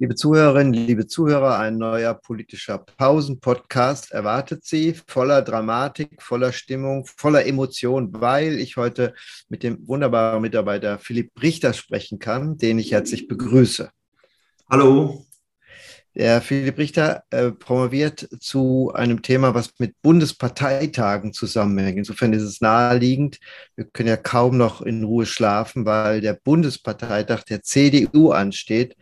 Liebe 0.00 0.14
Zuhörerinnen, 0.14 0.74
liebe 0.74 1.08
Zuhörer, 1.08 1.58
ein 1.58 1.76
neuer 1.76 2.14
politischer 2.14 2.78
Pausen-Podcast 2.78 4.12
erwartet 4.12 4.64
Sie, 4.64 4.94
voller 5.08 5.42
Dramatik, 5.42 6.22
voller 6.22 6.52
Stimmung, 6.52 7.04
voller 7.04 7.44
Emotion, 7.46 8.12
weil 8.12 8.60
ich 8.60 8.76
heute 8.76 9.12
mit 9.48 9.64
dem 9.64 9.88
wunderbaren 9.88 10.40
Mitarbeiter 10.40 11.00
Philipp 11.00 11.32
Richter 11.42 11.72
sprechen 11.72 12.20
kann, 12.20 12.58
den 12.58 12.78
ich 12.78 12.92
herzlich 12.92 13.26
begrüße. 13.26 13.90
Hallo. 14.70 15.26
Der 16.14 16.42
Philipp 16.42 16.78
Richter 16.78 17.24
äh, 17.30 17.50
promoviert 17.50 18.28
zu 18.40 18.92
einem 18.94 19.22
Thema, 19.22 19.54
was 19.54 19.78
mit 19.78 20.00
Bundesparteitagen 20.02 21.32
zusammenhängt. 21.32 21.98
Insofern 21.98 22.32
ist 22.32 22.42
es 22.42 22.60
naheliegend. 22.60 23.38
Wir 23.74 23.86
können 23.86 24.08
ja 24.08 24.16
kaum 24.16 24.56
noch 24.56 24.80
in 24.80 25.02
Ruhe 25.02 25.26
schlafen, 25.26 25.86
weil 25.86 26.20
der 26.20 26.34
Bundesparteitag 26.34 27.42
der 27.44 27.62
CDU 27.62 28.30
ansteht 28.30 28.96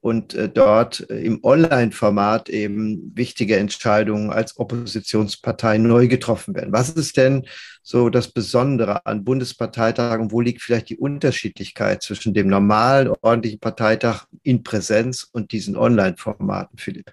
und 0.00 0.34
äh, 0.34 0.48
dort 0.48 1.08
äh, 1.10 1.20
im 1.20 1.44
Online-Format 1.44 2.48
eben 2.48 3.12
wichtige 3.14 3.56
Entscheidungen 3.56 4.30
als 4.30 4.58
Oppositionspartei 4.58 5.78
neu 5.78 6.08
getroffen 6.08 6.54
werden. 6.54 6.72
Was 6.72 6.90
ist 6.90 7.16
denn 7.16 7.46
so 7.82 8.08
das 8.08 8.32
Besondere 8.32 9.04
an 9.06 9.24
Bundesparteitagen? 9.24 10.32
Wo 10.32 10.40
liegt 10.40 10.62
vielleicht 10.62 10.88
die 10.88 10.96
Unterschiedlichkeit 10.96 12.02
zwischen 12.02 12.32
dem 12.32 12.48
normalen, 12.48 13.12
ordentlichen 13.20 13.60
Parteitag 13.60 14.24
in 14.42 14.62
Präsenz 14.62 15.28
und 15.30 15.52
diesen 15.52 15.76
Online-Formaten, 15.76 16.78
Philipp? 16.78 17.12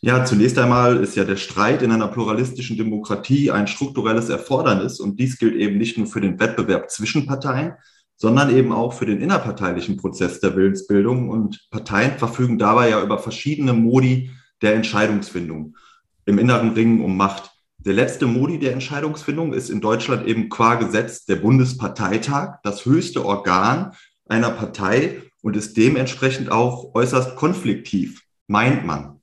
Ja, 0.00 0.24
zunächst 0.24 0.58
einmal 0.58 1.02
ist 1.02 1.16
ja 1.16 1.24
der 1.24 1.36
Streit 1.36 1.82
in 1.82 1.90
einer 1.90 2.06
pluralistischen 2.06 2.76
Demokratie 2.76 3.50
ein 3.50 3.66
strukturelles 3.66 4.28
Erfordernis 4.28 5.00
und 5.00 5.18
dies 5.18 5.38
gilt 5.38 5.56
eben 5.56 5.76
nicht 5.76 5.98
nur 5.98 6.06
für 6.06 6.20
den 6.20 6.38
Wettbewerb 6.38 6.88
zwischen 6.88 7.26
Parteien, 7.26 7.72
sondern 8.18 8.54
eben 8.54 8.72
auch 8.72 8.92
für 8.92 9.06
den 9.06 9.20
innerparteilichen 9.20 9.96
Prozess 9.96 10.40
der 10.40 10.56
Willensbildung. 10.56 11.30
Und 11.30 11.68
Parteien 11.70 12.18
verfügen 12.18 12.58
dabei 12.58 12.90
ja 12.90 13.02
über 13.02 13.18
verschiedene 13.18 13.72
Modi 13.72 14.30
der 14.60 14.74
Entscheidungsfindung 14.74 15.76
im 16.26 16.38
inneren 16.38 16.72
Ringen 16.72 17.00
um 17.00 17.16
Macht. 17.16 17.52
Der 17.78 17.94
letzte 17.94 18.26
Modi 18.26 18.58
der 18.58 18.72
Entscheidungsfindung 18.72 19.54
ist 19.54 19.70
in 19.70 19.80
Deutschland 19.80 20.26
eben 20.26 20.48
qua 20.48 20.74
Gesetz 20.74 21.24
der 21.24 21.36
Bundesparteitag, 21.36 22.58
das 22.64 22.84
höchste 22.84 23.24
Organ 23.24 23.92
einer 24.28 24.50
Partei 24.50 25.22
und 25.42 25.56
ist 25.56 25.76
dementsprechend 25.76 26.50
auch 26.50 26.94
äußerst 26.94 27.36
konfliktiv, 27.36 28.24
meint 28.48 28.84
man. 28.84 29.20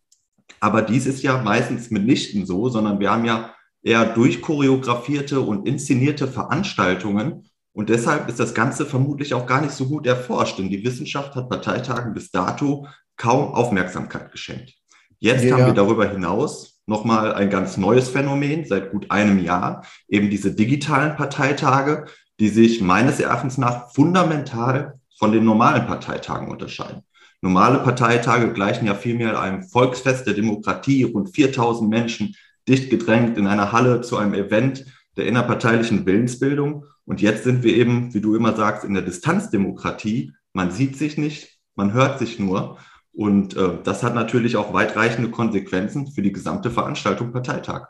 Aber 0.62 0.82
dies 0.82 1.06
ist 1.06 1.22
ja 1.22 1.44
meistens 1.44 1.92
mitnichten 1.92 2.46
so, 2.46 2.70
sondern 2.70 3.00
wir 3.02 3.12
haben 3.12 3.26
ja 3.26 3.54
eher 3.84 4.06
durchchoreografierte 4.06 5.42
und 5.42 5.68
inszenierte 5.68 6.28
Veranstaltungen, 6.28 7.50
und 7.76 7.90
deshalb 7.90 8.30
ist 8.30 8.40
das 8.40 8.54
Ganze 8.54 8.86
vermutlich 8.86 9.34
auch 9.34 9.46
gar 9.46 9.62
nicht 9.62 9.74
so 9.74 9.88
gut 9.88 10.08
erforscht, 10.08 10.58
denn 10.58 10.70
die 10.70 10.86
Wissenschaft 10.86 11.36
hat 11.36 11.50
Parteitagen 11.50 12.14
bis 12.14 12.32
dato 12.32 12.88
kaum 13.18 13.54
Aufmerksamkeit 13.54 14.32
geschenkt. 14.32 14.74
Jetzt 15.20 15.44
ja. 15.44 15.58
haben 15.58 15.66
wir 15.66 15.74
darüber 15.74 16.10
hinaus 16.10 16.82
nochmal 16.86 17.34
ein 17.34 17.50
ganz 17.50 17.76
neues 17.76 18.08
Phänomen 18.08 18.64
seit 18.66 18.92
gut 18.92 19.12
einem 19.12 19.40
Jahr, 19.40 19.86
eben 20.08 20.30
diese 20.30 20.56
digitalen 20.56 21.18
Parteitage, 21.18 22.06
die 22.40 22.48
sich 22.48 22.80
meines 22.80 23.20
Erachtens 23.20 23.58
nach 23.58 23.92
fundamental 23.92 25.00
von 25.20 25.34
den 25.34 25.44
normalen 25.44 25.86
Parteitagen 25.86 26.48
unterscheiden. 26.48 27.02
Normale 27.42 27.80
Parteitage 27.80 28.54
gleichen 28.54 28.88
ja 28.88 28.96
vielmehr 28.96 29.38
einem 29.40 29.64
Volksfest 29.64 30.26
der 30.28 30.34
Demokratie, 30.34 31.04
rund 31.04 31.36
4000 31.36 31.90
Menschen 31.90 32.36
dicht 32.70 32.90
gedrängt 32.90 33.38
in 33.38 33.48
einer 33.48 33.74
Halle 33.74 34.00
zu 34.00 34.18
einem 34.18 34.34
Event 34.34 34.86
der 35.18 35.26
innerparteilichen 35.26 36.06
Willensbildung. 36.06 36.86
Und 37.06 37.22
jetzt 37.22 37.44
sind 37.44 37.64
wir 37.64 37.76
eben, 37.76 38.14
wie 38.14 38.22
du 38.22 38.36
immer 38.36 38.56
sagst, 38.56 38.84
in 38.84 38.94
der 38.94 39.04
Distanzdemokratie. 39.04 40.34
Man 40.54 40.72
sieht 40.72 40.98
sich 40.98 41.18
nicht, 41.18 41.60
man 41.76 41.94
hört 41.94 42.20
sich 42.20 42.40
nur. 42.40 42.80
Und 43.14 43.56
äh, 43.56 43.78
das 43.84 44.04
hat 44.04 44.16
natürlich 44.16 44.58
auch 44.58 44.74
weitreichende 44.74 45.30
Konsequenzen 45.30 46.12
für 46.12 46.22
die 46.22 46.32
gesamte 46.32 46.72
Veranstaltung 46.72 47.32
Parteitag. 47.32 47.88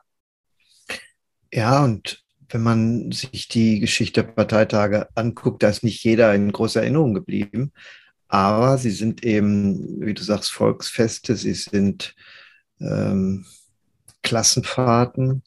Ja, 1.52 1.84
und 1.84 2.24
wenn 2.50 2.62
man 2.62 3.12
sich 3.12 3.48
die 3.48 3.80
Geschichte 3.80 4.24
der 4.24 4.32
Parteitage 4.32 5.08
anguckt, 5.16 5.64
da 5.64 5.70
ist 5.70 5.84
nicht 5.84 6.04
jeder 6.04 6.34
in 6.36 6.52
großer 6.52 6.82
Erinnerung 6.82 7.14
geblieben. 7.14 7.72
Aber 8.28 8.78
sie 8.78 8.92
sind 8.92 9.24
eben, 9.24 10.02
wie 10.02 10.14
du 10.14 10.22
sagst, 10.22 10.52
Volksfeste, 10.52 11.36
sie 11.36 11.54
sind 11.54 12.16
ähm, 12.80 13.46
Klassenfahrten, 14.24 15.44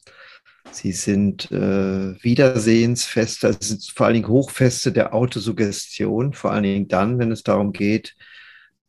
Sie 0.71 0.91
sind 0.91 1.51
äh, 1.51 2.21
Wiedersehensfeste, 2.23 3.47
also 3.47 3.59
sind 3.61 3.91
vor 3.93 4.05
allen 4.05 4.15
Dingen 4.15 4.27
Hochfeste 4.27 4.91
der 4.91 5.13
Autosuggestion, 5.13 6.33
vor 6.33 6.51
allen 6.51 6.63
Dingen 6.63 6.87
dann, 6.87 7.19
wenn 7.19 7.31
es 7.31 7.43
darum 7.43 7.73
geht, 7.73 8.15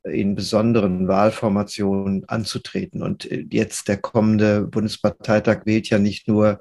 in 0.05 0.35
besonderen 0.35 1.09
Wahlformationen 1.09 2.29
anzutreten. 2.29 3.03
Und 3.03 3.31
äh, 3.31 3.45
jetzt 3.51 3.89
der 3.89 3.99
kommende 3.99 4.63
Bundesparteitag 4.63 5.67
wählt 5.67 5.89
ja 5.91 5.99
nicht 5.99 6.29
nur 6.29 6.61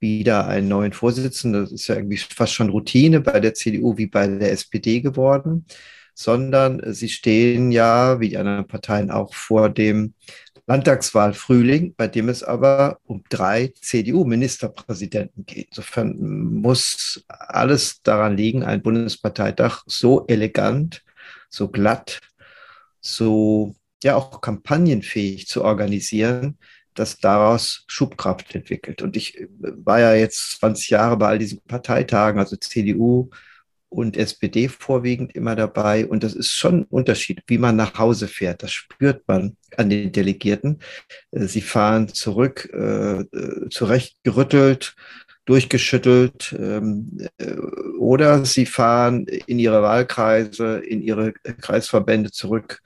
wieder 0.00 0.46
einen 0.46 0.68
neuen 0.68 0.92
Vorsitzenden, 0.92 1.62
das 1.62 1.72
ist 1.72 1.88
ja 1.88 1.96
irgendwie 1.96 2.16
fast 2.16 2.54
schon 2.54 2.70
Routine 2.70 3.20
bei 3.20 3.40
der 3.40 3.54
CDU 3.54 3.96
wie 3.96 4.06
bei 4.06 4.26
der 4.26 4.52
SPD 4.52 5.00
geworden, 5.00 5.66
sondern 6.14 6.92
sie 6.92 7.08
stehen 7.08 7.72
ja, 7.72 8.20
wie 8.20 8.30
die 8.30 8.38
anderen 8.38 8.66
Parteien 8.66 9.10
auch, 9.10 9.34
vor 9.34 9.68
dem 9.68 10.14
Landtagswahl 10.70 11.34
Frühling, 11.34 11.94
bei 11.96 12.06
dem 12.06 12.28
es 12.28 12.44
aber 12.44 13.00
um 13.04 13.24
drei 13.28 13.72
CDU-Ministerpräsidenten 13.80 15.44
geht. 15.44 15.70
Insofern 15.70 16.16
muss 16.16 17.24
alles 17.26 18.02
daran 18.02 18.36
liegen, 18.36 18.62
ein 18.62 18.80
Bundesparteitag 18.80 19.82
so 19.86 20.28
elegant, 20.28 21.02
so 21.48 21.66
glatt, 21.66 22.20
so 23.00 23.74
ja 24.04 24.14
auch 24.14 24.40
kampagnenfähig 24.40 25.48
zu 25.48 25.64
organisieren, 25.64 26.56
dass 26.94 27.18
daraus 27.18 27.82
Schubkraft 27.88 28.54
entwickelt. 28.54 29.02
Und 29.02 29.16
ich 29.16 29.44
war 29.58 29.98
ja 29.98 30.14
jetzt 30.14 30.60
20 30.60 30.90
Jahre 30.90 31.16
bei 31.16 31.26
all 31.30 31.38
diesen 31.40 31.60
Parteitagen, 31.62 32.38
also 32.38 32.54
CDU, 32.54 33.28
und 33.90 34.16
SPD 34.16 34.68
vorwiegend 34.68 35.34
immer 35.34 35.56
dabei. 35.56 36.06
Und 36.06 36.22
das 36.22 36.34
ist 36.34 36.52
schon 36.52 36.80
ein 36.80 36.84
Unterschied, 36.84 37.42
wie 37.46 37.58
man 37.58 37.76
nach 37.76 37.98
Hause 37.98 38.28
fährt. 38.28 38.62
Das 38.62 38.72
spürt 38.72 39.26
man 39.28 39.56
an 39.76 39.90
den 39.90 40.12
Delegierten. 40.12 40.78
Äh, 41.32 41.46
sie 41.46 41.60
fahren 41.60 42.08
zurück, 42.08 42.70
äh, 42.72 43.20
äh, 43.20 43.68
zurechtgerüttelt, 43.68 44.94
durchgeschüttelt 45.44 46.54
ähm, 46.58 47.26
äh, 47.38 47.54
oder 47.98 48.44
sie 48.44 48.66
fahren 48.66 49.26
in 49.26 49.58
ihre 49.58 49.82
Wahlkreise, 49.82 50.78
in 50.78 51.02
ihre 51.02 51.32
Kreisverbände 51.32 52.30
zurück 52.30 52.80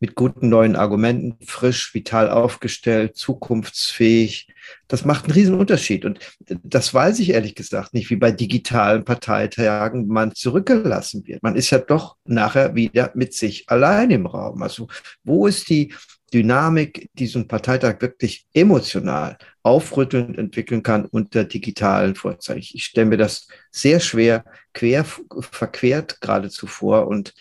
mit 0.00 0.14
guten 0.14 0.48
neuen 0.48 0.76
Argumenten, 0.76 1.36
frisch, 1.44 1.92
vital 1.92 2.30
aufgestellt, 2.30 3.16
zukunftsfähig. 3.16 4.48
Das 4.86 5.04
macht 5.04 5.24
einen 5.24 5.34
riesen 5.34 5.54
Unterschied. 5.56 6.04
Und 6.04 6.20
das 6.62 6.94
weiß 6.94 7.18
ich 7.18 7.30
ehrlich 7.30 7.54
gesagt 7.54 7.94
nicht, 7.94 8.10
wie 8.10 8.16
bei 8.16 8.30
digitalen 8.30 9.04
Parteitagen 9.04 10.06
man 10.06 10.34
zurückgelassen 10.34 11.26
wird. 11.26 11.42
Man 11.42 11.56
ist 11.56 11.70
ja 11.70 11.78
doch 11.78 12.16
nachher 12.24 12.74
wieder 12.74 13.10
mit 13.14 13.34
sich 13.34 13.68
allein 13.68 14.10
im 14.10 14.26
Raum. 14.26 14.62
Also 14.62 14.88
wo 15.24 15.46
ist 15.46 15.68
die 15.68 15.92
Dynamik, 16.32 17.08
die 17.14 17.26
so 17.26 17.38
ein 17.38 17.48
Parteitag 17.48 18.00
wirklich 18.00 18.46
emotional 18.52 19.38
aufrüttelnd 19.62 20.36
entwickeln 20.36 20.82
kann 20.82 21.06
unter 21.06 21.44
digitalen 21.44 22.14
Vorzeichen? 22.14 22.76
Ich 22.76 22.84
stelle 22.84 23.06
mir 23.06 23.16
das 23.16 23.48
sehr 23.70 23.98
schwer, 23.98 24.44
quer, 24.74 25.04
verquert 25.04 26.20
geradezu 26.20 26.66
vor 26.66 27.08
und 27.08 27.34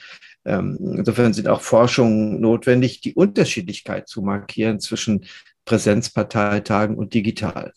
insofern 0.47 1.33
sind 1.33 1.47
auch 1.47 1.61
Forschungen 1.61 2.39
notwendig, 2.39 3.01
die 3.01 3.13
Unterschiedlichkeit 3.13 4.07
zu 4.07 4.21
markieren 4.21 4.79
zwischen 4.79 5.25
Präsenzparteitagen 5.65 6.95
und 6.95 7.13
digital. 7.13 7.73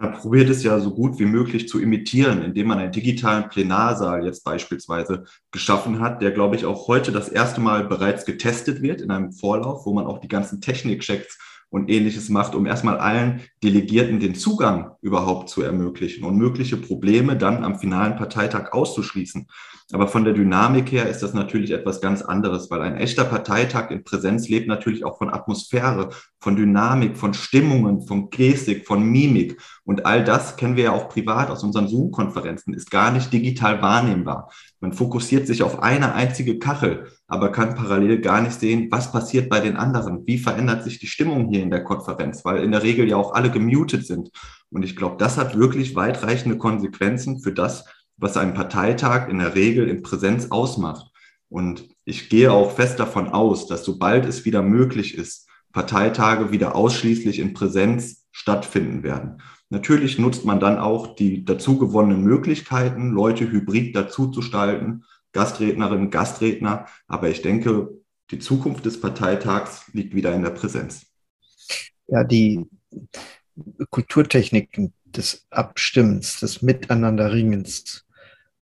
Man 0.00 0.12
probiert 0.12 0.48
es 0.48 0.62
ja 0.62 0.78
so 0.78 0.94
gut 0.94 1.18
wie 1.18 1.24
möglich 1.24 1.68
zu 1.68 1.80
imitieren, 1.80 2.42
indem 2.42 2.68
man 2.68 2.78
einen 2.78 2.92
digitalen 2.92 3.48
Plenarsaal 3.48 4.24
jetzt 4.24 4.44
beispielsweise 4.44 5.24
geschaffen 5.50 5.98
hat, 5.98 6.22
der, 6.22 6.30
glaube 6.30 6.54
ich, 6.54 6.64
auch 6.64 6.86
heute 6.86 7.10
das 7.10 7.28
erste 7.28 7.60
Mal 7.60 7.84
bereits 7.84 8.24
getestet 8.24 8.80
wird 8.80 9.00
in 9.00 9.10
einem 9.10 9.32
Vorlauf, 9.32 9.86
wo 9.86 9.92
man 9.92 10.06
auch 10.06 10.18
die 10.18 10.28
ganzen 10.28 10.60
Technikchecks 10.60 11.36
und 11.70 11.90
ähnliches 11.90 12.28
macht, 12.28 12.54
um 12.54 12.66
erstmal 12.66 12.98
allen 12.98 13.40
Delegierten 13.62 14.20
den 14.20 14.34
Zugang 14.34 14.92
überhaupt 15.02 15.48
zu 15.48 15.62
ermöglichen 15.62 16.24
und 16.24 16.36
mögliche 16.36 16.76
Probleme 16.76 17.36
dann 17.36 17.64
am 17.64 17.78
finalen 17.78 18.16
Parteitag 18.16 18.72
auszuschließen. 18.72 19.46
Aber 19.92 20.06
von 20.06 20.24
der 20.24 20.34
Dynamik 20.34 20.92
her 20.92 21.08
ist 21.08 21.22
das 21.22 21.32
natürlich 21.32 21.70
etwas 21.70 22.02
ganz 22.02 22.20
anderes, 22.20 22.70
weil 22.70 22.82
ein 22.82 22.96
echter 22.96 23.24
Parteitag 23.24 23.90
in 23.90 24.04
Präsenz 24.04 24.46
lebt 24.46 24.68
natürlich 24.68 25.02
auch 25.02 25.16
von 25.16 25.32
Atmosphäre, 25.32 26.10
von 26.40 26.56
Dynamik, 26.56 27.16
von 27.16 27.32
Stimmungen, 27.32 28.02
von 28.02 28.28
Gestik, 28.28 28.86
von 28.86 29.02
Mimik. 29.02 29.58
Und 29.84 30.04
all 30.04 30.24
das 30.24 30.56
kennen 30.56 30.76
wir 30.76 30.84
ja 30.84 30.92
auch 30.92 31.08
privat 31.08 31.48
aus 31.48 31.64
unseren 31.64 31.88
Zoom-Konferenzen, 31.88 32.74
ist 32.74 32.90
gar 32.90 33.10
nicht 33.10 33.32
digital 33.32 33.80
wahrnehmbar. 33.80 34.50
Man 34.80 34.92
fokussiert 34.92 35.46
sich 35.46 35.62
auf 35.62 35.82
eine 35.82 36.14
einzige 36.14 36.58
Kachel, 36.58 37.08
aber 37.26 37.50
kann 37.50 37.74
parallel 37.74 38.20
gar 38.20 38.40
nicht 38.40 38.58
sehen, 38.58 38.88
was 38.90 39.10
passiert 39.10 39.48
bei 39.48 39.60
den 39.60 39.76
anderen. 39.76 40.26
Wie 40.26 40.38
verändert 40.38 40.84
sich 40.84 41.00
die 41.00 41.08
Stimmung 41.08 41.48
hier 41.48 41.62
in 41.62 41.70
der 41.70 41.82
Konferenz, 41.82 42.44
weil 42.44 42.62
in 42.62 42.70
der 42.70 42.84
Regel 42.84 43.08
ja 43.08 43.16
auch 43.16 43.34
alle 43.34 43.50
gemutet 43.50 44.06
sind. 44.06 44.30
Und 44.70 44.84
ich 44.84 44.94
glaube, 44.94 45.16
das 45.18 45.36
hat 45.36 45.58
wirklich 45.58 45.96
weitreichende 45.96 46.58
Konsequenzen 46.58 47.40
für 47.40 47.52
das, 47.52 47.86
was 48.16 48.36
einen 48.36 48.54
Parteitag 48.54 49.28
in 49.28 49.38
der 49.38 49.54
Regel 49.54 49.88
in 49.88 50.02
Präsenz 50.02 50.50
ausmacht. 50.50 51.10
Und 51.48 51.88
ich 52.04 52.28
gehe 52.28 52.52
auch 52.52 52.72
fest 52.72 53.00
davon 53.00 53.28
aus, 53.28 53.66
dass 53.66 53.84
sobald 53.84 54.26
es 54.26 54.44
wieder 54.44 54.62
möglich 54.62 55.16
ist, 55.16 55.48
Parteitage 55.72 56.50
wieder 56.50 56.74
ausschließlich 56.74 57.38
in 57.38 57.52
Präsenz 57.52 58.17
stattfinden 58.32 59.02
werden. 59.02 59.40
Natürlich 59.70 60.18
nutzt 60.18 60.44
man 60.44 60.60
dann 60.60 60.78
auch 60.78 61.14
die 61.14 61.44
dazu 61.44 61.78
gewonnenen 61.78 62.22
Möglichkeiten, 62.22 63.10
Leute 63.10 63.50
hybrid 63.50 63.94
dazuzustalten, 63.94 65.04
Gastrednerinnen, 65.32 66.10
Gastredner. 66.10 66.86
Aber 67.06 67.28
ich 67.28 67.42
denke, 67.42 67.90
die 68.30 68.38
Zukunft 68.38 68.86
des 68.86 69.00
Parteitags 69.00 69.90
liegt 69.92 70.14
wieder 70.14 70.34
in 70.34 70.42
der 70.42 70.50
Präsenz. 70.50 71.06
Ja, 72.06 72.24
die 72.24 72.66
Kulturtechniken 73.90 74.94
des 75.04 75.46
Abstimmens, 75.50 76.40
des 76.40 76.62
Miteinanderringens, 76.62 78.06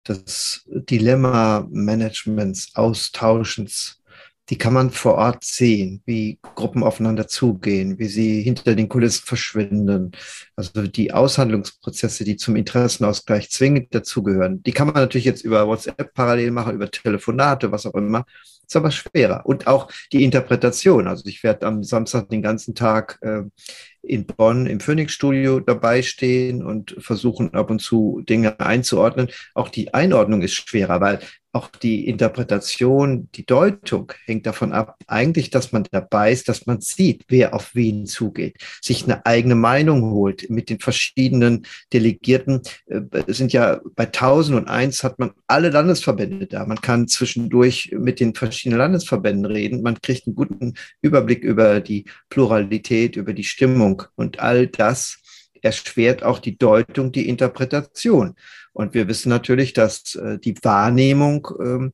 des 0.08 0.64
Dilemma-Managements, 0.68 2.76
Austauschens, 2.76 4.02
die 4.50 4.58
kann 4.58 4.74
man 4.74 4.92
vor 4.92 5.16
Ort 5.16 5.44
sehen, 5.44 6.02
wie 6.06 6.40
Gruppen 6.56 6.84
aufeinander 6.84 7.28
zugehen, 7.28 7.98
wie 7.98 8.08
sie 8.08 8.42
hinter 8.44 8.76
den 8.76 8.90
Kulissen 8.90 9.24
verschwinden. 9.26 10.12
Also 10.56 10.84
die 10.84 11.14
Aushandlungsprozesse, 11.14 12.24
die 12.24 12.38
zum 12.38 12.56
Interessenausgleich 12.56 13.50
zwingend 13.50 13.94
dazugehören, 13.96 14.62
die 14.62 14.72
kann 14.72 14.88
man 14.88 14.96
natürlich 14.96 15.26
jetzt 15.26 15.44
über 15.44 15.68
WhatsApp 15.68 16.14
parallel 16.14 16.52
machen, 16.52 16.76
über 16.76 16.92
Telefonate, 16.92 17.72
was 17.72 17.86
auch 17.86 17.96
immer. 17.96 18.26
Ist 18.68 18.76
aber 18.76 18.92
schwerer. 18.92 19.46
Und 19.46 19.68
auch 19.68 19.92
die 20.12 20.24
Interpretation. 20.24 21.08
Also 21.08 21.26
ich 21.28 21.44
werde 21.44 21.68
am 21.68 21.84
Samstag 21.84 22.30
den 22.30 22.42
ganzen 22.42 22.76
Tag 22.76 23.20
äh, 23.22 23.44
in 24.02 24.26
Bonn 24.26 24.68
im 24.68 24.80
Phoenix-Studio 24.80 25.60
dabei 25.60 26.02
stehen 26.02 26.64
und 26.64 26.96
versuchen 27.00 27.54
ab 27.54 27.70
und 27.70 27.80
zu 27.80 28.22
Dinge 28.28 28.60
einzuordnen. 28.60 29.30
Auch 29.54 29.70
die 29.70 29.94
Einordnung 29.94 30.42
ist 30.42 30.54
schwerer, 30.54 31.02
weil 31.02 31.20
auch 31.56 31.70
die 31.70 32.06
Interpretation, 32.10 33.30
die 33.34 33.46
Deutung 33.46 34.12
hängt 34.26 34.46
davon 34.46 34.74
ab, 34.74 34.98
eigentlich, 35.08 35.52
dass 35.52 35.72
man 35.72 35.88
dabei 35.90 36.34
ist, 36.34 36.50
dass 36.50 36.66
man 36.66 36.82
sieht, 36.82 37.24
wer 37.30 37.54
auf 37.54 37.74
wen 37.76 38.06
zugeht, 38.08 38.58
sich 38.82 39.06
eine 39.06 39.26
eigene 39.26 39.56
Meinung 39.56 40.12
holt 40.12 40.50
mit 40.50 40.70
den 40.70 40.80
verschiedenen 40.80 41.66
Delegierten. 41.94 42.62
Äh, 42.88 43.04
es 43.26 43.38
sind 43.38 43.54
ja 43.54 43.80
bei 43.96 44.04
1001 44.04 45.06
hat 45.06 45.18
man 45.18 45.32
alle 45.48 45.70
Landesverbände 45.70 46.48
da. 46.48 46.66
Man 46.66 46.82
kann 46.82 47.08
zwischendurch 47.08 47.96
mit 47.98 48.20
den 48.20 48.36
verschiedenen 48.36 48.55
Landesverbänden 48.64 49.46
reden. 49.46 49.82
Man 49.82 50.00
kriegt 50.02 50.28
einen 50.28 50.36
guten 50.36 50.74
Überblick 51.02 51.44
über 51.44 51.80
die 51.82 52.06
Pluralität, 52.30 53.16
über 53.16 53.34
die 53.34 53.44
Stimmung 53.44 54.04
und 54.16 54.40
all 54.40 54.68
das 54.68 55.20
erschwert 55.62 56.24
auch 56.24 56.40
die 56.40 56.58
Deutung, 56.58 57.12
die 57.12 57.28
Interpretation. 57.28 58.36
Und 58.72 58.94
wir 58.94 59.08
wissen 59.08 59.30
natürlich, 59.30 59.74
dass 59.74 60.16
äh, 60.16 60.38
die 60.38 60.56
Wahrnehmung 60.62 61.48
ähm, 61.60 61.94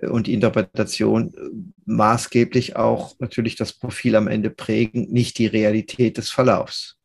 und 0.00 0.26
die 0.26 0.32
Interpretation 0.32 1.34
äh, 1.34 1.38
maßgeblich 1.84 2.76
auch 2.76 3.16
natürlich 3.18 3.56
das 3.56 3.72
Profil 3.72 4.16
am 4.16 4.28
Ende 4.28 4.50
prägen, 4.50 5.10
nicht 5.10 5.38
die 5.38 5.46
Realität 5.46 6.16
des 6.16 6.30
Verlaufs. 6.30 6.96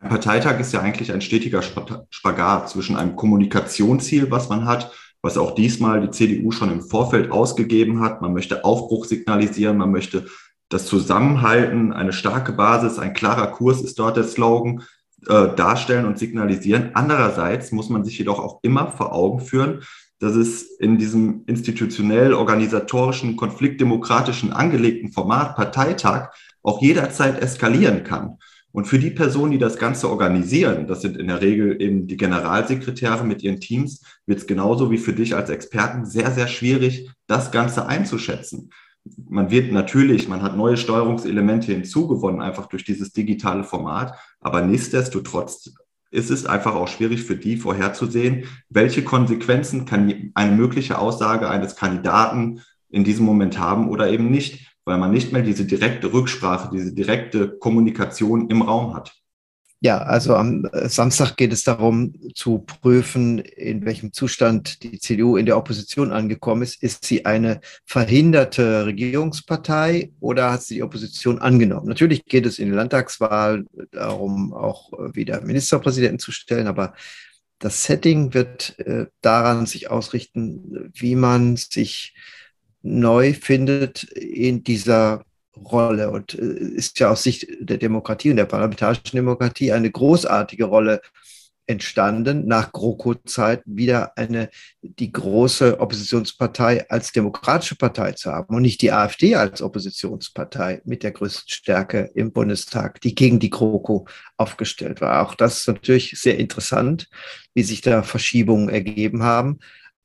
Ein 0.00 0.10
Parteitag 0.10 0.60
ist 0.60 0.74
ja 0.74 0.80
eigentlich 0.80 1.12
ein 1.12 1.22
stetiger 1.22 1.62
Spagat 2.10 2.68
zwischen 2.68 2.94
einem 2.94 3.16
Kommunikationsziel, 3.16 4.30
was 4.30 4.50
man 4.50 4.66
hat, 4.66 4.92
was 5.24 5.38
auch 5.38 5.54
diesmal 5.54 6.02
die 6.02 6.10
CDU 6.10 6.50
schon 6.50 6.70
im 6.70 6.82
Vorfeld 6.82 7.32
ausgegeben 7.32 8.00
hat. 8.02 8.20
Man 8.20 8.34
möchte 8.34 8.62
Aufbruch 8.62 9.06
signalisieren, 9.06 9.78
man 9.78 9.90
möchte 9.90 10.26
das 10.68 10.84
Zusammenhalten, 10.84 11.94
eine 11.94 12.12
starke 12.12 12.52
Basis, 12.52 12.98
ein 12.98 13.14
klarer 13.14 13.46
Kurs 13.46 13.80
ist 13.80 13.98
dort 13.98 14.18
der 14.18 14.24
Slogan, 14.24 14.82
äh, 15.26 15.48
darstellen 15.56 16.04
und 16.04 16.18
signalisieren. 16.18 16.90
Andererseits 16.92 17.72
muss 17.72 17.88
man 17.88 18.04
sich 18.04 18.18
jedoch 18.18 18.38
auch 18.38 18.58
immer 18.60 18.92
vor 18.92 19.14
Augen 19.14 19.40
führen, 19.40 19.80
dass 20.18 20.34
es 20.34 20.64
in 20.78 20.98
diesem 20.98 21.44
institutionell 21.46 22.34
organisatorischen, 22.34 23.36
konfliktdemokratischen 23.36 24.52
angelegten 24.52 25.10
Format 25.10 25.56
Parteitag 25.56 26.34
auch 26.62 26.82
jederzeit 26.82 27.40
eskalieren 27.40 28.04
kann. 28.04 28.36
Und 28.74 28.86
für 28.86 28.98
die 28.98 29.10
Personen, 29.10 29.52
die 29.52 29.58
das 29.58 29.78
Ganze 29.78 30.10
organisieren, 30.10 30.88
das 30.88 31.00
sind 31.00 31.16
in 31.16 31.28
der 31.28 31.40
Regel 31.40 31.80
eben 31.80 32.08
die 32.08 32.16
Generalsekretäre 32.16 33.24
mit 33.24 33.40
ihren 33.42 33.60
Teams, 33.60 34.02
wird 34.26 34.40
es 34.40 34.48
genauso 34.48 34.90
wie 34.90 34.98
für 34.98 35.12
dich 35.12 35.36
als 35.36 35.48
Experten 35.48 36.04
sehr, 36.04 36.32
sehr 36.32 36.48
schwierig, 36.48 37.08
das 37.28 37.52
Ganze 37.52 37.86
einzuschätzen 37.86 38.70
man 39.28 39.50
wird 39.50 39.70
natürlich, 39.70 40.28
man 40.28 40.42
hat 40.42 40.56
neue 40.56 40.76
Steuerungselemente 40.76 41.72
hinzugewonnen, 41.72 42.40
einfach 42.40 42.66
durch 42.66 42.84
dieses 42.84 43.12
digitale 43.12 43.64
Format. 43.64 44.18
Aber 44.40 44.62
nichtsdestotrotz 44.62 45.74
ist 46.10 46.30
es 46.30 46.46
einfach 46.46 46.74
auch 46.74 46.88
schwierig 46.88 47.22
für 47.22 47.36
die 47.36 47.56
vorherzusehen, 47.56 48.44
welche 48.70 49.04
Konsequenzen 49.04 49.84
kann 49.84 50.30
eine 50.34 50.52
mögliche 50.52 50.98
Aussage 50.98 51.50
eines 51.50 51.76
Kandidaten 51.76 52.62
in 52.88 53.04
diesem 53.04 53.26
Moment 53.26 53.58
haben 53.58 53.88
oder 53.90 54.08
eben 54.08 54.30
nicht, 54.30 54.73
weil 54.84 54.98
man 54.98 55.10
nicht 55.10 55.32
mehr 55.32 55.42
diese 55.42 55.64
direkte 55.64 56.12
Rücksprache, 56.12 56.70
diese 56.72 56.92
direkte 56.92 57.48
Kommunikation 57.58 58.50
im 58.50 58.62
Raum 58.62 58.94
hat. 58.94 59.12
Ja, 59.84 59.98
also 59.98 60.34
am 60.34 60.64
äh, 60.72 60.88
Samstag 60.88 61.36
geht 61.36 61.52
es 61.52 61.62
darum 61.62 62.14
zu 62.34 62.60
prüfen, 62.60 63.38
in 63.38 63.84
welchem 63.84 64.14
Zustand 64.14 64.82
die 64.82 64.98
CDU 64.98 65.36
in 65.36 65.44
der 65.44 65.58
Opposition 65.58 66.10
angekommen 66.10 66.62
ist. 66.62 66.82
Ist 66.82 67.04
sie 67.04 67.26
eine 67.26 67.60
verhinderte 67.84 68.86
Regierungspartei 68.86 70.12
oder 70.20 70.52
hat 70.52 70.62
sie 70.62 70.76
die 70.76 70.82
Opposition 70.82 71.38
angenommen? 71.38 71.86
Natürlich 71.86 72.24
geht 72.24 72.46
es 72.46 72.58
in 72.58 72.68
der 72.68 72.76
Landtagswahl 72.76 73.66
darum, 73.90 74.54
auch 74.54 74.90
äh, 74.94 75.14
wieder 75.14 75.42
Ministerpräsidenten 75.42 76.18
zu 76.18 76.32
stellen, 76.32 76.66
aber 76.66 76.94
das 77.58 77.84
Setting 77.84 78.32
wird 78.32 78.78
äh, 78.78 79.08
daran 79.20 79.66
sich 79.66 79.90
ausrichten, 79.90 80.92
wie 80.94 81.14
man 81.14 81.56
sich 81.56 82.14
neu 82.84 83.32
findet 83.32 84.04
in 84.04 84.62
dieser 84.62 85.24
Rolle 85.56 86.10
und 86.10 86.34
äh, 86.34 86.42
ist 86.42 87.00
ja 87.00 87.10
aus 87.10 87.22
Sicht 87.22 87.46
der 87.60 87.78
Demokratie 87.78 88.30
und 88.30 88.36
der 88.36 88.44
parlamentarischen 88.44 89.12
Demokratie 89.12 89.72
eine 89.72 89.90
großartige 89.90 90.64
Rolle 90.64 91.00
entstanden, 91.66 92.46
nach 92.46 92.72
GroKo-Zeit 92.72 93.62
wieder 93.64 94.18
eine, 94.18 94.50
die 94.82 95.10
große 95.10 95.80
Oppositionspartei 95.80 96.90
als 96.90 97.12
demokratische 97.12 97.76
Partei 97.76 98.12
zu 98.12 98.30
haben 98.30 98.54
und 98.54 98.62
nicht 98.62 98.82
die 98.82 98.92
AfD 98.92 99.34
als 99.34 99.62
Oppositionspartei 99.62 100.82
mit 100.84 101.02
der 101.02 101.12
größten 101.12 101.50
Stärke 101.50 102.10
im 102.14 102.32
Bundestag, 102.32 103.00
die 103.00 103.14
gegen 103.14 103.38
die 103.38 103.48
GroKo 103.48 104.06
aufgestellt 104.36 105.00
war. 105.00 105.26
Auch 105.26 105.34
das 105.34 105.60
ist 105.60 105.68
natürlich 105.68 106.20
sehr 106.20 106.38
interessant, 106.38 107.08
wie 107.54 107.62
sich 107.62 107.80
da 107.80 108.02
Verschiebungen 108.02 108.68
ergeben 108.68 109.22
haben. 109.22 109.58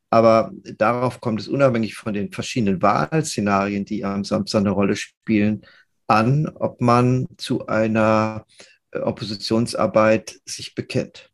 Aber 0.09 0.51
darauf 0.77 1.21
kommt 1.21 1.39
es 1.39 1.47
unabhängig 1.47 1.95
von 1.95 2.13
den 2.13 2.31
verschiedenen 2.31 2.81
Wahlszenarien, 2.81 3.85
die 3.85 4.03
am 4.03 4.23
Samstag 4.23 4.59
eine 4.59 4.71
Rolle 4.71 4.95
spielen, 4.95 5.61
an, 6.07 6.51
ob 6.55 6.81
man 6.81 7.27
zu 7.37 7.67
einer 7.67 8.45
äh, 8.91 8.99
Oppositionsarbeit 8.99 10.39
sich 10.45 10.73
bekennt. 10.73 11.29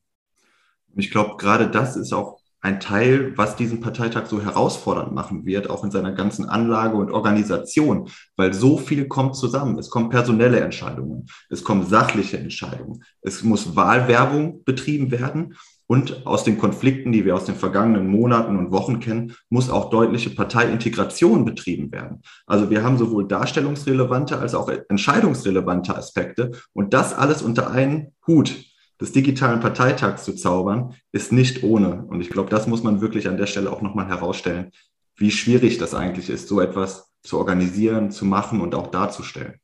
Ich 0.98 1.12
glaube, 1.12 1.38
gerade 1.38 1.70
das 1.70 1.96
ist 1.96 2.14
auch 2.14 2.40
ein 2.66 2.80
Teil, 2.80 3.38
was 3.38 3.56
diesen 3.56 3.80
Parteitag 3.80 4.26
so 4.26 4.42
herausfordernd 4.42 5.14
machen 5.14 5.46
wird, 5.46 5.70
auch 5.70 5.84
in 5.84 5.92
seiner 5.92 6.14
ganzen 6.14 6.50
Anlage 6.50 6.98
und 6.98 7.12
Organisation, 7.12 8.10
weil 8.36 8.54
so 8.54 8.80
viel 8.80 9.08
kommt 9.08 9.36
zusammen. 9.36 9.78
Es 9.78 9.92
kommen 9.92 10.10
personelle 10.10 10.60
Entscheidungen, 10.60 11.28
es 11.50 11.64
kommen 11.64 11.86
sachliche 11.86 12.40
Entscheidungen, 12.40 13.04
es 13.22 13.44
muss 13.44 13.76
Wahlwerbung 13.76 14.64
betrieben 14.64 15.12
werden 15.12 15.56
und 15.88 16.26
aus 16.26 16.44
den 16.44 16.58
Konflikten, 16.58 17.12
die 17.12 17.26
wir 17.26 17.36
aus 17.36 17.46
den 17.46 17.56
vergangenen 17.56 18.08
Monaten 18.08 18.58
und 18.58 18.72
Wochen 18.72 19.00
kennen, 19.00 19.36
muss 19.50 19.70
auch 19.70 19.90
deutliche 19.90 20.32
Parteiintegration 20.32 21.46
betrieben 21.46 21.92
werden. 21.92 22.22
Also 22.48 22.70
wir 22.70 22.84
haben 22.84 22.98
sowohl 22.98 23.28
darstellungsrelevante 23.28 24.40
als 24.40 24.56
auch 24.56 24.70
entscheidungsrelevante 24.90 25.96
Aspekte. 25.96 26.52
Und 26.74 26.94
das 26.94 27.14
alles 27.14 27.42
unter 27.42 27.70
einen 27.70 28.14
Hut 28.26 28.56
des 29.00 29.12
digitalen 29.12 29.60
Parteitags 29.60 30.24
zu 30.24 30.34
zaubern, 30.34 30.96
ist 31.12 31.32
nicht 31.32 31.64
ohne. 31.64 32.06
Und 32.06 32.22
ich 32.22 32.30
glaube, 32.30 32.50
das 32.50 32.66
muss 32.66 32.82
man 32.82 33.02
wirklich 33.02 33.28
an 33.28 33.38
der 33.38 33.48
Stelle 33.48 33.72
auch 33.72 33.82
nochmal 33.82 34.08
herausstellen, 34.08 34.72
wie 35.18 35.32
schwierig 35.32 35.78
das 35.78 35.94
eigentlich 35.94 36.30
ist, 36.30 36.48
so 36.48 36.62
etwas 36.62 37.12
zu 37.22 37.38
organisieren, 37.38 38.12
zu 38.12 38.26
machen 38.26 38.62
und 38.62 38.74
auch 38.76 38.88
darzustellen. 38.88 39.56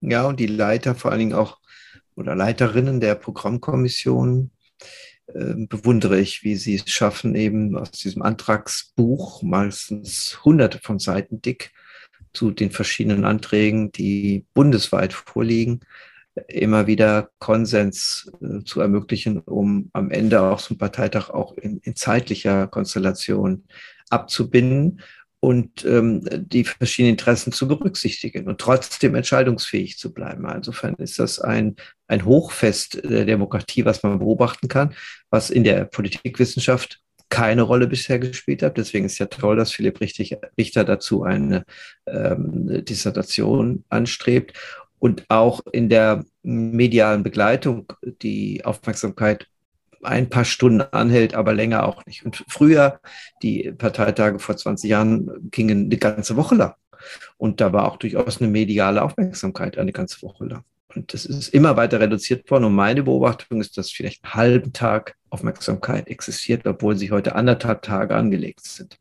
Ja, 0.00 0.26
und 0.26 0.40
die 0.40 0.46
Leiter 0.46 0.94
vor 0.94 1.10
allen 1.10 1.20
Dingen 1.20 1.34
auch 1.34 1.58
oder 2.14 2.34
Leiterinnen 2.34 3.00
der 3.00 3.14
Programmkommission 3.14 4.50
bewundere 5.32 6.18
ich, 6.18 6.42
wie 6.42 6.56
sie 6.56 6.76
es 6.76 6.90
schaffen, 6.90 7.34
eben 7.34 7.76
aus 7.76 7.90
diesem 7.90 8.22
Antragsbuch, 8.22 9.42
meistens 9.42 10.42
hunderte 10.44 10.78
von 10.78 10.98
Seiten 10.98 11.42
dick, 11.42 11.70
zu 12.32 12.50
den 12.50 12.70
verschiedenen 12.70 13.24
Anträgen, 13.24 13.90
die 13.92 14.46
bundesweit 14.54 15.12
vorliegen, 15.12 15.80
immer 16.46 16.86
wieder 16.86 17.30
Konsens 17.38 18.30
äh, 18.40 18.62
zu 18.64 18.80
ermöglichen, 18.80 19.40
um 19.40 19.90
am 19.92 20.10
Ende 20.10 20.40
auch 20.42 20.70
ein 20.70 20.78
Parteitag 20.78 21.30
auch 21.30 21.56
in, 21.56 21.78
in 21.78 21.96
zeitlicher 21.96 22.68
Konstellation 22.68 23.64
abzubinden 24.10 25.00
und 25.40 25.84
ähm, 25.84 26.22
die 26.32 26.64
verschiedenen 26.64 27.12
Interessen 27.12 27.52
zu 27.52 27.68
berücksichtigen 27.68 28.48
und 28.48 28.60
trotzdem 28.60 29.14
entscheidungsfähig 29.14 29.96
zu 29.96 30.12
bleiben. 30.12 30.48
Insofern 30.48 30.94
ist 30.94 31.18
das 31.18 31.38
ein, 31.38 31.76
ein 32.08 32.24
Hochfest 32.24 33.02
der 33.04 33.24
Demokratie, 33.24 33.84
was 33.84 34.02
man 34.02 34.18
beobachten 34.18 34.68
kann, 34.68 34.94
was 35.30 35.50
in 35.50 35.64
der 35.64 35.84
Politikwissenschaft 35.84 37.00
keine 37.28 37.62
Rolle 37.62 37.86
bisher 37.86 38.18
gespielt 38.18 38.62
hat. 38.62 38.78
Deswegen 38.78 39.04
ist 39.04 39.18
ja 39.18 39.26
toll, 39.26 39.56
dass 39.56 39.72
Philipp 39.72 40.00
Richter 40.00 40.84
dazu 40.84 41.22
eine 41.22 41.64
ähm, 42.06 42.84
Dissertation 42.84 43.84
anstrebt 43.90 44.58
und 44.98 45.24
auch 45.28 45.60
in 45.72 45.88
der 45.88 46.24
medialen 46.42 47.22
Begleitung 47.22 47.92
die 48.22 48.64
Aufmerksamkeit 48.64 49.46
ein 50.02 50.28
paar 50.28 50.44
Stunden 50.44 50.80
anhält, 50.80 51.34
aber 51.34 51.52
länger 51.52 51.86
auch 51.86 52.06
nicht. 52.06 52.24
Und 52.24 52.44
früher, 52.48 53.00
die 53.42 53.72
Parteitage 53.76 54.38
vor 54.38 54.56
20 54.56 54.90
Jahren, 54.90 55.50
gingen 55.50 55.86
eine 55.86 55.96
ganze 55.96 56.36
Woche 56.36 56.54
lang. 56.54 56.74
Und 57.36 57.60
da 57.60 57.72
war 57.72 57.86
auch 57.86 57.96
durchaus 57.96 58.40
eine 58.40 58.50
mediale 58.50 59.02
Aufmerksamkeit 59.02 59.78
eine 59.78 59.92
ganze 59.92 60.22
Woche 60.22 60.44
lang. 60.44 60.64
Und 60.94 61.12
das 61.12 61.26
ist 61.26 61.48
immer 61.48 61.76
weiter 61.76 62.00
reduziert 62.00 62.50
worden. 62.50 62.64
Und 62.64 62.74
meine 62.74 63.02
Beobachtung 63.02 63.60
ist, 63.60 63.76
dass 63.76 63.90
vielleicht 63.90 64.24
einen 64.24 64.34
halben 64.34 64.72
Tag 64.72 65.16
Aufmerksamkeit 65.30 66.08
existiert, 66.08 66.66
obwohl 66.66 66.96
sie 66.96 67.10
heute 67.10 67.34
anderthalb 67.34 67.82
Tage 67.82 68.14
angelegt 68.14 68.64
sind. 68.64 68.98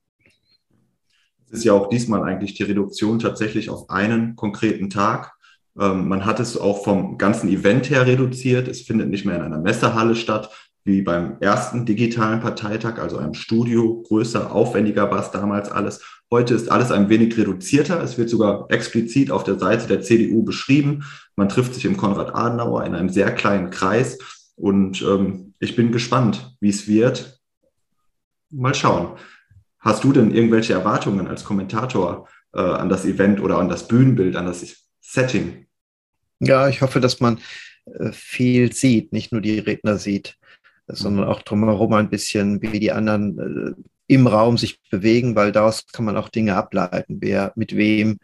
Es 1.45 1.59
ist 1.59 1.63
ja 1.63 1.73
auch 1.73 1.87
diesmal 1.87 2.23
eigentlich 2.23 2.55
die 2.55 2.63
Reduktion 2.63 3.19
tatsächlich 3.19 3.69
auf 3.69 3.89
einen 3.89 4.35
konkreten 4.35 4.89
Tag. 4.89 5.33
Ähm, 5.79 6.07
man 6.09 6.25
hat 6.25 6.41
es 6.41 6.57
auch 6.57 6.83
vom 6.83 7.17
ganzen 7.17 7.49
Event 7.49 7.89
her 7.89 8.05
reduziert. 8.05 8.67
Es 8.67 8.81
findet 8.81 9.09
nicht 9.09 9.25
mehr 9.25 9.37
in 9.37 9.43
einer 9.43 9.59
Messehalle 9.59 10.15
statt, 10.15 10.49
wie 10.87 11.01
beim 11.01 11.35
ersten 11.41 11.85
digitalen 11.85 12.39
Parteitag, 12.39 12.97
also 12.97 13.17
einem 13.17 13.33
Studio, 13.33 14.01
größer, 14.07 14.53
aufwendiger 14.53 15.11
war 15.11 15.19
es 15.19 15.31
damals 15.31 15.69
alles. 15.69 16.01
Heute 16.31 16.53
ist 16.53 16.71
alles 16.71 16.91
ein 16.91 17.09
wenig 17.09 17.37
reduzierter. 17.37 18.01
Es 18.01 18.17
wird 18.17 18.29
sogar 18.29 18.67
explizit 18.69 19.29
auf 19.29 19.43
der 19.43 19.59
Seite 19.59 19.87
der 19.87 20.01
CDU 20.01 20.43
beschrieben. 20.43 21.03
Man 21.35 21.49
trifft 21.49 21.73
sich 21.73 21.83
im 21.83 21.97
Konrad 21.97 22.33
Adenauer 22.33 22.85
in 22.85 22.95
einem 22.95 23.09
sehr 23.09 23.35
kleinen 23.35 23.69
Kreis. 23.69 24.17
Und 24.55 25.01
ähm, 25.01 25.53
ich 25.59 25.75
bin 25.75 25.91
gespannt, 25.91 26.55
wie 26.61 26.69
es 26.69 26.87
wird. 26.87 27.41
Mal 28.49 28.73
schauen. 28.73 29.17
Hast 29.79 30.05
du 30.05 30.13
denn 30.13 30.33
irgendwelche 30.33 30.71
Erwartungen 30.71 31.27
als 31.27 31.43
Kommentator 31.43 32.29
äh, 32.53 32.61
an 32.61 32.87
das 32.87 33.03
Event 33.03 33.41
oder 33.41 33.57
an 33.57 33.67
das 33.67 33.89
Bühnenbild, 33.89 34.37
an 34.37 34.45
das 34.45 34.87
Setting? 35.01 35.67
Ja, 36.39 36.69
ich 36.69 36.81
hoffe, 36.81 37.01
dass 37.01 37.19
man 37.19 37.39
äh, 37.85 38.13
viel 38.13 38.71
sieht, 38.71 39.11
nicht 39.11 39.33
nur 39.33 39.41
die 39.41 39.59
Redner 39.59 39.97
sieht 39.97 40.37
sondern 40.87 41.27
auch 41.27 41.41
drumherum 41.41 41.93
ein 41.93 42.09
bisschen, 42.09 42.61
wie 42.61 42.79
die 42.79 42.91
anderen 42.91 43.39
äh, 43.39 43.81
im 44.07 44.27
Raum 44.27 44.57
sich 44.57 44.81
bewegen, 44.89 45.35
weil 45.35 45.51
daraus 45.51 45.85
kann 45.87 46.05
man 46.05 46.17
auch 46.17 46.29
Dinge 46.29 46.55
ableiten, 46.55 47.17
wer 47.19 47.51
mit 47.55 47.75
wem 47.75 48.19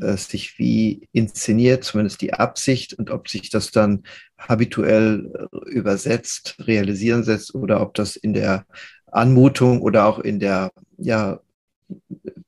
äh, 0.00 0.16
sich 0.16 0.58
wie 0.58 1.08
inszeniert, 1.12 1.84
zumindest 1.84 2.20
die 2.20 2.34
Absicht 2.34 2.94
und 2.94 3.10
ob 3.10 3.28
sich 3.28 3.50
das 3.50 3.70
dann 3.70 4.04
habituell 4.38 5.48
äh, 5.52 5.70
übersetzt, 5.70 6.56
realisieren 6.60 7.24
setzt 7.24 7.54
oder 7.54 7.80
ob 7.80 7.94
das 7.94 8.16
in 8.16 8.32
der 8.32 8.66
Anmutung 9.10 9.82
oder 9.82 10.06
auch 10.06 10.18
in 10.18 10.38
der 10.40 10.72
ja, 10.98 11.40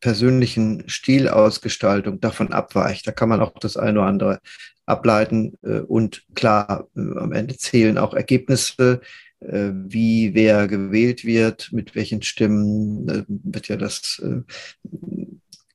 persönlichen 0.00 0.88
Stilausgestaltung 0.88 2.20
davon 2.20 2.52
abweicht. 2.52 3.06
Da 3.06 3.12
kann 3.12 3.28
man 3.28 3.40
auch 3.40 3.52
das 3.58 3.76
eine 3.76 4.00
oder 4.00 4.08
andere 4.08 4.40
ableiten. 4.86 5.54
Äh, 5.62 5.80
und 5.80 6.24
klar, 6.34 6.88
äh, 6.96 7.18
am 7.18 7.32
Ende 7.32 7.56
zählen 7.56 7.98
auch 7.98 8.14
Ergebnisse, 8.14 9.00
wie 9.40 10.34
wer 10.34 10.66
gewählt 10.66 11.24
wird, 11.24 11.72
mit 11.72 11.94
welchen 11.94 12.22
Stimmen 12.22 13.08
äh, 13.08 13.24
wird 13.28 13.68
ja 13.68 13.76
das 13.76 14.22
äh, 14.24 14.42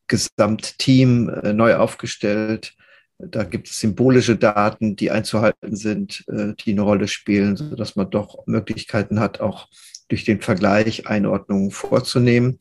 Gesamtteam 0.08 1.26
neu 1.54 1.76
aufgestellt. 1.76 2.76
Da 3.18 3.44
gibt 3.44 3.70
es 3.70 3.80
symbolische 3.80 4.36
Daten, 4.36 4.98
die 4.98 5.10
einzuhalten 5.10 5.74
sind, 5.78 6.26
die 6.28 6.72
eine 6.72 6.82
Rolle 6.82 7.08
spielen, 7.08 7.56
sodass 7.56 7.96
man 7.96 8.10
doch 8.10 8.46
Möglichkeiten 8.46 9.22
hat, 9.22 9.40
auch 9.40 9.70
durch 10.10 10.26
den 10.26 10.42
Vergleich 10.42 11.08
Einordnungen 11.08 11.72
vorzunehmen. 11.72 12.58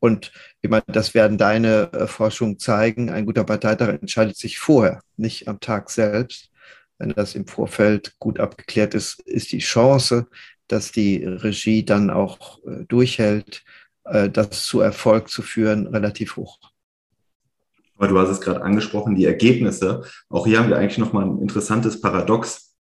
Und 0.00 0.32
ich 0.60 0.70
meine, 0.70 0.82
das 0.88 1.14
werden 1.14 1.38
deine 1.38 2.08
Forschungen 2.08 2.58
zeigen. 2.58 3.10
Ein 3.10 3.26
guter 3.26 3.44
Parteitag 3.44 3.90
entscheidet 3.90 4.36
sich 4.36 4.58
vorher, 4.58 5.00
nicht 5.16 5.46
am 5.46 5.60
Tag 5.60 5.90
selbst 5.90 6.50
wenn 6.98 7.10
das 7.10 7.34
im 7.34 7.46
Vorfeld 7.46 8.18
gut 8.18 8.40
abgeklärt 8.40 8.94
ist, 8.94 9.20
ist 9.22 9.52
die 9.52 9.58
Chance, 9.58 10.26
dass 10.66 10.92
die 10.92 11.24
Regie 11.24 11.84
dann 11.84 12.10
auch 12.10 12.58
äh, 12.64 12.84
durchhält, 12.86 13.64
äh, 14.04 14.28
das 14.28 14.64
zu 14.64 14.80
Erfolg 14.80 15.28
zu 15.28 15.42
führen, 15.42 15.86
relativ 15.86 16.36
hoch. 16.36 16.58
Aber 17.96 18.08
du 18.08 18.18
hast 18.18 18.28
es 18.28 18.40
gerade 18.40 18.62
angesprochen, 18.62 19.16
die 19.16 19.24
Ergebnisse. 19.24 20.02
Auch 20.28 20.46
hier 20.46 20.60
haben 20.60 20.68
wir 20.68 20.78
eigentlich 20.78 20.98
nochmal 20.98 21.24
ein 21.24 21.40
interessantes 21.40 22.00
Paradox. 22.00 22.76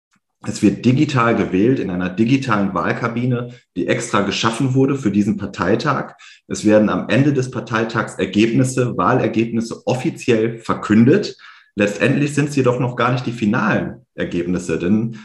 Es 0.47 0.61
wird 0.61 0.85
digital 0.85 1.35
gewählt 1.35 1.79
in 1.79 1.89
einer 1.89 2.09
digitalen 2.09 2.73
Wahlkabine, 2.73 3.49
die 3.75 3.87
extra 3.87 4.21
geschaffen 4.21 4.75
wurde 4.75 4.95
für 4.95 5.11
diesen 5.11 5.37
Parteitag. 5.37 6.15
Es 6.47 6.65
werden 6.65 6.89
am 6.89 7.09
Ende 7.09 7.33
des 7.33 7.49
Parteitags 7.49 8.15
Ergebnisse, 8.15 8.97
Wahlergebnisse 8.97 9.87
offiziell 9.87 10.59
verkündet. 10.59 11.37
Letztendlich 11.75 12.33
sind 12.33 12.49
es 12.49 12.55
jedoch 12.55 12.79
noch 12.79 12.95
gar 12.95 13.11
nicht 13.11 13.25
die 13.25 13.31
finalen 13.31 14.05
Ergebnisse, 14.15 14.79
denn 14.79 15.17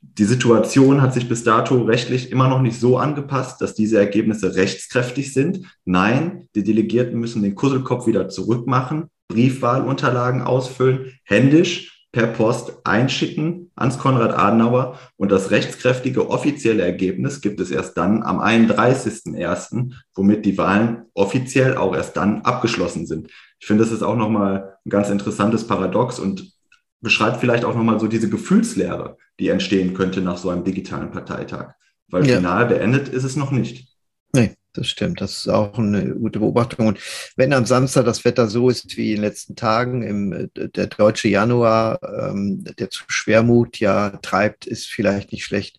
die 0.00 0.24
Situation 0.24 1.00
hat 1.00 1.14
sich 1.14 1.28
bis 1.28 1.44
dato 1.44 1.82
rechtlich 1.82 2.30
immer 2.30 2.48
noch 2.48 2.60
nicht 2.60 2.78
so 2.78 2.98
angepasst, 2.98 3.60
dass 3.60 3.74
diese 3.74 3.98
Ergebnisse 3.98 4.54
rechtskräftig 4.54 5.32
sind. 5.32 5.66
Nein, 5.84 6.48
die 6.54 6.62
Delegierten 6.62 7.18
müssen 7.18 7.42
den 7.42 7.54
Kusselkopf 7.54 8.06
wieder 8.06 8.28
zurückmachen, 8.28 9.08
Briefwahlunterlagen 9.28 10.42
ausfüllen, 10.42 11.18
händisch 11.24 12.06
per 12.12 12.28
Post 12.28 12.74
einschicken 12.84 13.72
ans 13.74 13.98
Konrad 13.98 14.38
Adenauer 14.38 14.98
und 15.16 15.32
das 15.32 15.50
rechtskräftige 15.50 16.30
offizielle 16.30 16.84
Ergebnis 16.84 17.40
gibt 17.40 17.58
es 17.58 17.72
erst 17.72 17.96
dann 17.96 18.22
am 18.22 18.40
31.01., 18.40 19.94
womit 20.14 20.44
die 20.44 20.56
Wahlen 20.56 21.06
offiziell 21.14 21.76
auch 21.76 21.94
erst 21.94 22.16
dann 22.16 22.42
abgeschlossen 22.42 23.06
sind. 23.06 23.30
Ich 23.58 23.66
finde, 23.66 23.82
das 23.82 23.92
ist 23.92 24.02
auch 24.02 24.16
nochmal 24.16 24.73
ein 24.84 24.90
ganz 24.90 25.10
interessantes 25.10 25.66
Paradox 25.66 26.18
und 26.18 26.52
beschreibt 27.00 27.38
vielleicht 27.38 27.64
auch 27.64 27.74
nochmal 27.74 28.00
so 28.00 28.06
diese 28.06 28.30
Gefühlslehre, 28.30 29.16
die 29.38 29.48
entstehen 29.48 29.94
könnte 29.94 30.20
nach 30.20 30.38
so 30.38 30.50
einem 30.50 30.64
digitalen 30.64 31.10
Parteitag. 31.10 31.74
Weil 32.08 32.26
ja. 32.26 32.36
final 32.36 32.66
beendet 32.66 33.08
ist 33.08 33.24
es 33.24 33.36
noch 33.36 33.50
nicht. 33.50 33.88
Nee, 34.32 34.56
das 34.72 34.88
stimmt. 34.88 35.20
Das 35.20 35.38
ist 35.38 35.48
auch 35.48 35.78
eine 35.78 36.14
gute 36.14 36.40
Beobachtung. 36.40 36.88
Und 36.88 36.98
wenn 37.36 37.52
am 37.52 37.66
Samstag 37.66 38.04
das 38.04 38.24
Wetter 38.24 38.48
so 38.48 38.68
ist 38.68 38.96
wie 38.96 39.10
in 39.10 39.16
den 39.16 39.24
letzten 39.24 39.54
Tagen, 39.54 40.02
im, 40.02 40.50
der 40.54 40.86
deutsche 40.88 41.28
Januar, 41.28 42.00
ähm, 42.02 42.64
der 42.78 42.90
zu 42.90 43.04
Schwermut 43.06 43.78
ja 43.78 44.10
treibt, 44.22 44.66
ist 44.66 44.86
vielleicht 44.86 45.32
nicht 45.32 45.44
schlecht, 45.44 45.78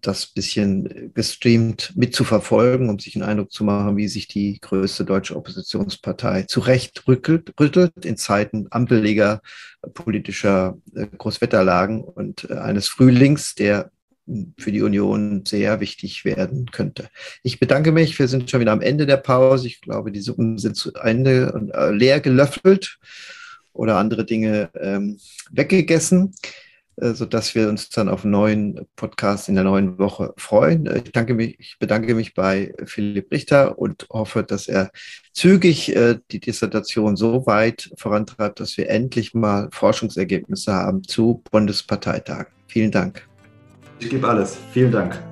das 0.00 0.26
bisschen 0.26 1.12
gestreamt 1.14 1.92
mitzuverfolgen, 1.96 2.88
um 2.88 2.98
sich 2.98 3.16
einen 3.16 3.24
Eindruck 3.24 3.52
zu 3.52 3.64
machen, 3.64 3.96
wie 3.96 4.08
sich 4.08 4.28
die 4.28 4.58
größte 4.60 5.04
deutsche 5.04 5.36
Oppositionspartei 5.36 6.42
zurecht 6.42 7.06
rüttelt, 7.06 7.54
rüttelt 7.58 8.04
in 8.04 8.16
Zeiten 8.16 8.66
ampeliger 8.70 9.40
politischer 9.94 10.78
äh, 10.94 11.06
Großwetterlagen 11.06 12.02
und 12.02 12.48
äh, 12.50 12.54
eines 12.54 12.88
Frühlings, 12.88 13.54
der 13.54 13.90
für 14.58 14.72
die 14.72 14.82
Union 14.82 15.44
sehr 15.44 15.80
wichtig 15.80 16.24
werden 16.24 16.70
könnte. 16.70 17.08
Ich 17.42 17.58
bedanke 17.58 17.92
mich. 17.92 18.18
Wir 18.18 18.28
sind 18.28 18.50
schon 18.50 18.60
wieder 18.60 18.72
am 18.72 18.80
Ende 18.80 19.06
der 19.06 19.16
Pause. 19.16 19.66
Ich 19.66 19.80
glaube, 19.80 20.12
die 20.12 20.20
Suppen 20.20 20.58
sind 20.58 20.76
zu 20.76 20.92
Ende 20.94 21.52
und 21.52 21.70
äh, 21.70 21.90
leer 21.90 22.20
gelöffelt 22.20 22.98
oder 23.72 23.96
andere 23.96 24.24
Dinge 24.24 24.70
ähm, 24.78 25.18
weggegessen. 25.50 26.34
Äh, 27.00 27.14
sodass 27.14 27.54
wir 27.54 27.68
uns 27.68 27.88
dann 27.88 28.08
auf 28.08 28.24
einen 28.24 28.32
neuen 28.32 28.86
Podcast 28.94 29.48
in 29.48 29.54
der 29.54 29.64
neuen 29.64 29.98
Woche 29.98 30.34
freuen. 30.36 30.86
Äh, 30.86 31.02
ich, 31.04 31.12
danke 31.12 31.34
mich, 31.34 31.58
ich 31.58 31.76
bedanke 31.78 32.14
mich 32.14 32.34
bei 32.34 32.74
Philipp 32.84 33.32
Richter 33.32 33.78
und 33.78 34.06
hoffe, 34.10 34.42
dass 34.42 34.68
er 34.68 34.90
zügig 35.32 35.96
äh, 35.96 36.18
die 36.30 36.40
Dissertation 36.40 37.16
so 37.16 37.46
weit 37.46 37.90
vorantreibt, 37.96 38.60
dass 38.60 38.76
wir 38.76 38.90
endlich 38.90 39.32
mal 39.32 39.68
Forschungsergebnisse 39.72 40.72
haben 40.74 41.02
zu 41.04 41.42
Bundesparteitagen. 41.50 42.52
Vielen 42.66 42.90
Dank. 42.90 43.26
Ich 43.98 44.10
gebe 44.10 44.28
alles. 44.28 44.58
Vielen 44.72 44.92
Dank. 44.92 45.29